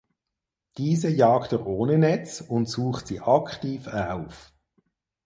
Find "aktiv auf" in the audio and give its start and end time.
3.21-4.51